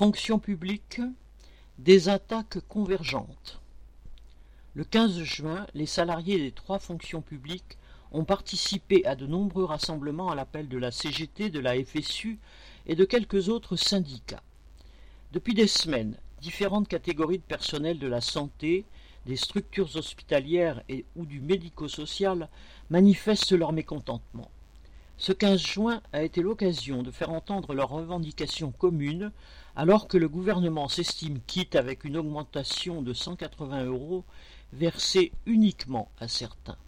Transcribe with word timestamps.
Fonction 0.00 0.38
publique, 0.38 1.02
des 1.76 2.08
attaques 2.08 2.60
convergentes. 2.68 3.60
Le 4.72 4.82
15 4.82 5.22
juin, 5.24 5.66
les 5.74 5.84
salariés 5.84 6.38
des 6.38 6.52
trois 6.52 6.78
fonctions 6.78 7.20
publiques 7.20 7.76
ont 8.10 8.24
participé 8.24 9.04
à 9.04 9.14
de 9.14 9.26
nombreux 9.26 9.64
rassemblements 9.64 10.30
à 10.30 10.34
l'appel 10.34 10.70
de 10.70 10.78
la 10.78 10.90
CGT, 10.90 11.50
de 11.50 11.60
la 11.60 11.74
FSU 11.84 12.38
et 12.86 12.94
de 12.94 13.04
quelques 13.04 13.50
autres 13.50 13.76
syndicats. 13.76 14.42
Depuis 15.32 15.52
des 15.52 15.66
semaines, 15.66 16.16
différentes 16.40 16.88
catégories 16.88 17.36
de 17.36 17.42
personnel 17.42 17.98
de 17.98 18.08
la 18.08 18.22
santé, 18.22 18.86
des 19.26 19.36
structures 19.36 19.96
hospitalières 19.96 20.82
et 20.88 21.04
ou 21.14 21.26
du 21.26 21.42
médico-social 21.42 22.48
manifestent 22.88 23.52
leur 23.52 23.74
mécontentement. 23.74 24.50
Ce 25.20 25.32
15 25.32 25.60
juin 25.60 26.00
a 26.14 26.22
été 26.22 26.40
l'occasion 26.40 27.02
de 27.02 27.10
faire 27.10 27.28
entendre 27.28 27.74
leurs 27.74 27.90
revendications 27.90 28.72
communes 28.72 29.32
alors 29.76 30.08
que 30.08 30.16
le 30.16 30.30
gouvernement 30.30 30.88
s'estime 30.88 31.40
quitte 31.46 31.76
avec 31.76 32.04
une 32.04 32.16
augmentation 32.16 33.02
de 33.02 33.12
180 33.12 33.84
euros 33.84 34.24
versée 34.72 35.32
uniquement 35.44 36.10
à 36.20 36.26
certains. 36.26 36.78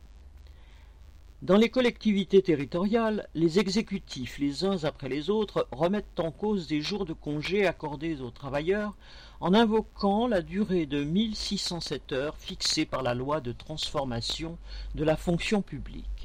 Dans 1.43 1.59
les 1.59 1.69
collectivités 1.69 2.41
territoriales, 2.41 3.29
les 3.35 3.59
exécutifs, 3.59 4.39
les 4.39 4.65
uns 4.65 4.83
après 4.85 5.11
les 5.11 5.29
autres, 5.29 5.69
remettent 5.71 6.19
en 6.19 6.31
cause 6.31 6.67
des 6.67 6.81
jours 6.81 7.05
de 7.05 7.13
congé 7.13 7.67
accordés 7.67 8.23
aux 8.23 8.31
travailleurs 8.31 8.97
en 9.41 9.53
invoquant 9.53 10.27
la 10.27 10.41
durée 10.41 10.87
de 10.87 11.05
1607 11.05 12.13
heures 12.13 12.39
fixée 12.39 12.87
par 12.87 13.03
la 13.03 13.13
loi 13.13 13.43
de 13.43 13.53
transformation 13.53 14.57
de 14.95 15.05
la 15.05 15.19
fonction 15.19 15.61
publique. 15.61 16.22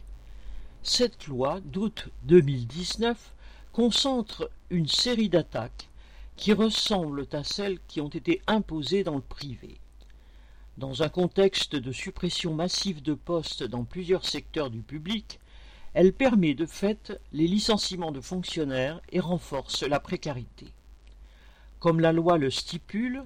Cette 0.89 1.27
loi 1.27 1.59
d'août 1.65 2.07
2019 2.23 3.33
concentre 3.73 4.49
une 4.69 4.87
série 4.87 5.27
d'attaques 5.27 5.89
qui 6.37 6.53
ressemblent 6.53 7.27
à 7.33 7.43
celles 7.43 7.79
qui 7.89 7.99
ont 7.99 8.07
été 8.07 8.41
imposées 8.47 9.03
dans 9.03 9.17
le 9.17 9.21
privé. 9.21 9.81
Dans 10.77 11.03
un 11.03 11.09
contexte 11.09 11.75
de 11.75 11.91
suppression 11.91 12.55
massive 12.55 13.03
de 13.03 13.15
postes 13.15 13.63
dans 13.63 13.83
plusieurs 13.83 14.25
secteurs 14.25 14.69
du 14.69 14.79
public, 14.79 15.41
elle 15.93 16.13
permet 16.13 16.53
de 16.53 16.65
fait 16.65 17.19
les 17.33 17.49
licenciements 17.49 18.13
de 18.13 18.21
fonctionnaires 18.21 19.01
et 19.11 19.19
renforce 19.19 19.83
la 19.83 19.99
précarité. 19.99 20.67
Comme 21.81 21.99
la 21.99 22.13
loi 22.13 22.37
le 22.37 22.49
stipule, 22.49 23.25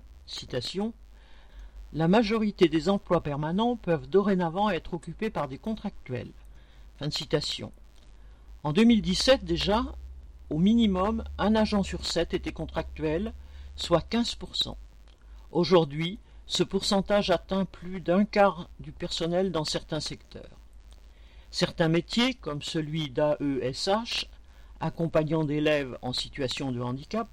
la 1.93 2.07
majorité 2.07 2.69
des 2.69 2.89
emplois 2.89 3.21
permanents 3.21 3.75
peuvent 3.75 4.09
dorénavant 4.09 4.71
être 4.71 4.95
occupés 4.95 5.29
par 5.29 5.47
des 5.47 5.59
contractuels. 5.59 6.31
Fin 7.01 7.07
de 7.07 7.13
citation. 7.13 7.71
En 8.61 8.73
2017 8.73 9.43
déjà, 9.43 9.83
au 10.51 10.59
minimum, 10.59 11.23
un 11.39 11.55
agent 11.55 11.81
sur 11.81 12.05
sept 12.05 12.35
était 12.35 12.51
contractuel, 12.51 13.33
soit 13.75 14.07
15%. 14.07 14.75
Aujourd'hui, 15.51 16.19
ce 16.45 16.61
pourcentage 16.61 17.31
atteint 17.31 17.65
plus 17.65 18.01
d'un 18.01 18.23
quart 18.23 18.69
du 18.79 18.91
personnel 18.91 19.51
dans 19.51 19.65
certains 19.65 19.99
secteurs. 19.99 20.59
Certains 21.49 21.87
métiers, 21.87 22.35
comme 22.35 22.61
celui 22.61 23.09
d'AESH, 23.09 24.27
accompagnant 24.79 25.43
d'élèves 25.43 25.97
en 26.03 26.13
situation 26.13 26.71
de 26.71 26.81
handicap, 26.81 27.27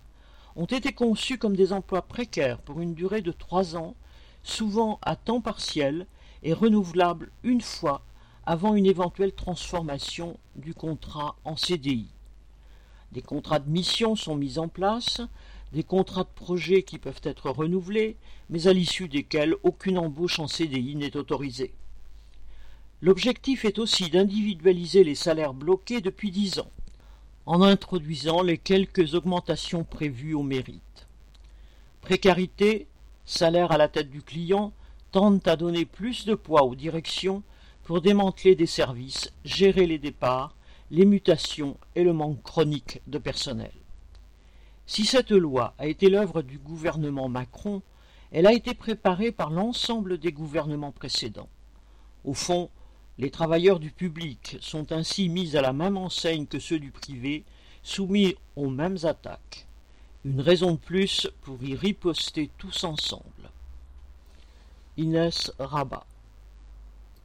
ont 0.56 0.64
été 0.64 0.94
conçus 0.94 1.36
comme 1.36 1.56
des 1.56 1.74
emplois 1.74 2.08
précaires 2.08 2.62
pour 2.62 2.80
une 2.80 2.94
durée 2.94 3.20
de 3.20 3.32
trois 3.32 3.76
ans, 3.76 3.94
souvent 4.42 4.98
à 5.02 5.14
temps 5.14 5.42
partiel 5.42 6.06
et 6.42 6.54
renouvelables 6.54 7.30
une 7.42 7.60
fois 7.60 8.00
avant 8.48 8.74
une 8.74 8.86
éventuelle 8.86 9.34
transformation 9.34 10.38
du 10.56 10.72
contrat 10.72 11.36
en 11.44 11.54
CDI. 11.54 12.08
Des 13.12 13.20
contrats 13.20 13.58
de 13.58 13.68
mission 13.68 14.16
sont 14.16 14.36
mis 14.36 14.58
en 14.58 14.68
place, 14.68 15.20
des 15.74 15.82
contrats 15.82 16.24
de 16.24 16.34
projet 16.34 16.82
qui 16.82 16.98
peuvent 16.98 17.20
être 17.24 17.50
renouvelés, 17.50 18.16
mais 18.48 18.66
à 18.66 18.72
l'issue 18.72 19.06
desquels 19.06 19.54
aucune 19.64 19.98
embauche 19.98 20.38
en 20.38 20.46
CDI 20.46 20.96
n'est 20.96 21.14
autorisée. 21.14 21.74
L'objectif 23.02 23.66
est 23.66 23.78
aussi 23.78 24.08
d'individualiser 24.08 25.04
les 25.04 25.14
salaires 25.14 25.52
bloqués 25.52 26.00
depuis 26.00 26.30
dix 26.30 26.58
ans, 26.58 26.72
en 27.44 27.60
introduisant 27.60 28.40
les 28.40 28.56
quelques 28.56 29.12
augmentations 29.12 29.84
prévues 29.84 30.32
au 30.32 30.42
mérite. 30.42 31.06
Précarité, 32.00 32.86
salaire 33.26 33.72
à 33.72 33.76
la 33.76 33.88
tête 33.88 34.08
du 34.08 34.22
client, 34.22 34.72
tendent 35.12 35.46
à 35.46 35.56
donner 35.56 35.84
plus 35.84 36.24
de 36.24 36.34
poids 36.34 36.62
aux 36.62 36.74
directions 36.74 37.42
pour 37.88 38.02
démanteler 38.02 38.54
des 38.54 38.66
services, 38.66 39.32
gérer 39.46 39.86
les 39.86 39.98
départs, 39.98 40.54
les 40.90 41.06
mutations 41.06 41.78
et 41.94 42.04
le 42.04 42.12
manque 42.12 42.42
chronique 42.42 43.00
de 43.06 43.16
personnel. 43.16 43.72
Si 44.84 45.06
cette 45.06 45.30
loi 45.30 45.72
a 45.78 45.86
été 45.86 46.10
l'œuvre 46.10 46.42
du 46.42 46.58
gouvernement 46.58 47.30
Macron, 47.30 47.80
elle 48.30 48.46
a 48.46 48.52
été 48.52 48.74
préparée 48.74 49.32
par 49.32 49.48
l'ensemble 49.48 50.18
des 50.18 50.32
gouvernements 50.32 50.92
précédents. 50.92 51.48
Au 52.24 52.34
fond, 52.34 52.68
les 53.16 53.30
travailleurs 53.30 53.80
du 53.80 53.90
public 53.90 54.58
sont 54.60 54.92
ainsi 54.92 55.30
mis 55.30 55.56
à 55.56 55.62
la 55.62 55.72
même 55.72 55.96
enseigne 55.96 56.44
que 56.44 56.58
ceux 56.58 56.78
du 56.78 56.90
privé, 56.90 57.46
soumis 57.82 58.34
aux 58.54 58.68
mêmes 58.68 58.98
attaques. 59.04 59.66
Une 60.26 60.42
raison 60.42 60.72
de 60.72 60.76
plus 60.76 61.26
pour 61.40 61.62
y 61.62 61.74
riposter 61.74 62.50
tous 62.58 62.84
ensemble. 62.84 63.50
Inès 64.98 65.50
Rabat 65.58 66.04